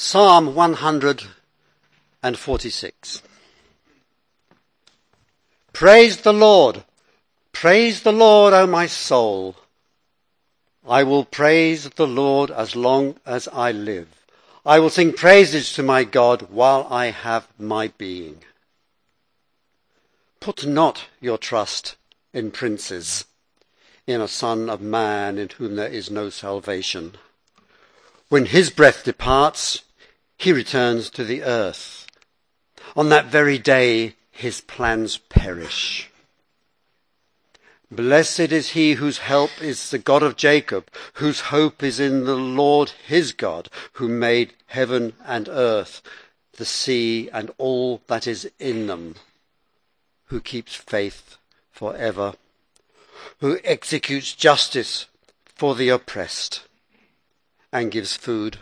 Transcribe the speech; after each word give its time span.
Psalm 0.00 0.54
146. 0.54 3.22
Praise 5.72 6.18
the 6.18 6.32
Lord. 6.32 6.84
Praise 7.50 8.02
the 8.02 8.12
Lord, 8.12 8.54
O 8.54 8.64
my 8.68 8.86
soul. 8.86 9.56
I 10.88 11.02
will 11.02 11.24
praise 11.24 11.90
the 11.90 12.06
Lord 12.06 12.52
as 12.52 12.76
long 12.76 13.16
as 13.26 13.48
I 13.48 13.72
live. 13.72 14.06
I 14.64 14.78
will 14.78 14.88
sing 14.88 15.14
praises 15.14 15.72
to 15.72 15.82
my 15.82 16.04
God 16.04 16.42
while 16.42 16.86
I 16.88 17.06
have 17.06 17.48
my 17.58 17.88
being. 17.98 18.44
Put 20.38 20.64
not 20.64 21.06
your 21.20 21.38
trust 21.38 21.96
in 22.32 22.52
princes, 22.52 23.24
in 24.06 24.20
a 24.20 24.28
son 24.28 24.70
of 24.70 24.80
man 24.80 25.38
in 25.38 25.48
whom 25.48 25.74
there 25.74 25.88
is 25.88 26.08
no 26.08 26.30
salvation. 26.30 27.16
When 28.28 28.46
his 28.46 28.70
breath 28.70 29.02
departs, 29.02 29.82
he 30.38 30.52
returns 30.52 31.10
to 31.10 31.24
the 31.24 31.42
earth. 31.42 32.06
On 32.96 33.08
that 33.08 33.26
very 33.26 33.58
day, 33.58 34.14
his 34.30 34.60
plans 34.60 35.18
perish. 35.18 36.10
Blessed 37.90 38.52
is 38.52 38.70
he 38.70 38.92
whose 38.92 39.18
help 39.18 39.50
is 39.60 39.90
the 39.90 39.98
God 39.98 40.22
of 40.22 40.36
Jacob, 40.36 40.88
whose 41.14 41.40
hope 41.40 41.82
is 41.82 41.98
in 41.98 42.24
the 42.24 42.36
Lord 42.36 42.92
his 43.06 43.32
God, 43.32 43.68
who 43.94 44.08
made 44.08 44.54
heaven 44.66 45.14
and 45.26 45.48
earth, 45.48 46.02
the 46.52 46.66
sea 46.66 47.28
and 47.32 47.50
all 47.58 48.02
that 48.06 48.26
is 48.26 48.50
in 48.58 48.86
them, 48.86 49.16
who 50.26 50.40
keeps 50.40 50.74
faith 50.74 51.36
forever, 51.72 52.34
who 53.40 53.58
executes 53.64 54.34
justice 54.34 55.06
for 55.46 55.74
the 55.74 55.88
oppressed, 55.88 56.62
and 57.72 57.90
gives 57.90 58.14
food 58.14 58.58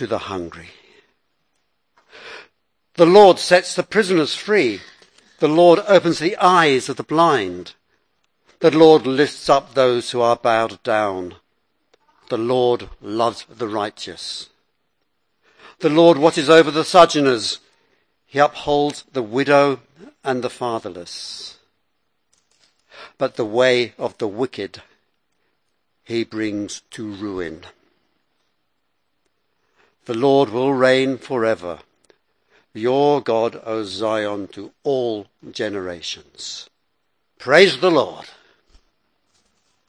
to 0.00 0.06
the 0.06 0.30
hungry. 0.32 0.70
The 2.94 3.04
Lord 3.04 3.38
sets 3.38 3.74
the 3.74 3.82
prisoners 3.82 4.34
free. 4.34 4.80
The 5.40 5.48
Lord 5.48 5.78
opens 5.86 6.18
the 6.18 6.38
eyes 6.38 6.88
of 6.88 6.96
the 6.96 7.02
blind. 7.02 7.74
The 8.60 8.70
Lord 8.70 9.06
lifts 9.06 9.50
up 9.50 9.74
those 9.74 10.12
who 10.12 10.22
are 10.22 10.36
bowed 10.36 10.82
down. 10.82 11.34
The 12.30 12.38
Lord 12.38 12.88
loves 13.02 13.44
the 13.44 13.68
righteous. 13.68 14.48
The 15.80 15.90
Lord 15.90 16.16
watches 16.16 16.48
over 16.48 16.70
the 16.70 16.82
sojourners. 16.82 17.58
He 18.24 18.38
upholds 18.38 19.04
the 19.12 19.22
widow 19.22 19.80
and 20.24 20.42
the 20.42 20.48
fatherless. 20.48 21.58
But 23.18 23.36
the 23.36 23.44
way 23.44 23.92
of 23.98 24.16
the 24.16 24.28
wicked 24.28 24.80
he 26.04 26.24
brings 26.24 26.80
to 26.92 27.06
ruin. 27.06 27.66
The 30.06 30.14
Lord 30.14 30.50
will 30.50 30.72
reign 30.72 31.18
forever. 31.18 31.80
Your 32.72 33.20
God, 33.20 33.60
O 33.64 33.84
Zion, 33.84 34.48
to 34.48 34.72
all 34.82 35.26
generations. 35.50 36.68
Praise 37.38 37.80
the 37.80 37.90
Lord. 37.90 38.26